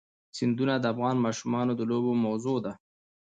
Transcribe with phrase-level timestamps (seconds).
[0.37, 2.73] سیندونه د افغان ماشومانو د لوبو موضوع ده.